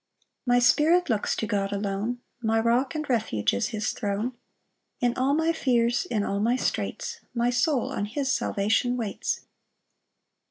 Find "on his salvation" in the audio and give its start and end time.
7.91-8.97